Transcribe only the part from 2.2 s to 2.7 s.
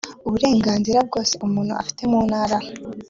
ntara